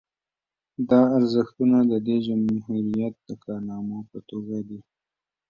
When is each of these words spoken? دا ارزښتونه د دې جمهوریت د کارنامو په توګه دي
دا 0.89 1.01
ارزښتونه 1.17 1.77
د 1.91 1.93
دې 2.07 2.17
جمهوریت 2.27 3.15
د 3.27 3.29
کارنامو 3.43 3.99
په 4.09 4.17
توګه 4.29 4.57
دي 4.67 4.79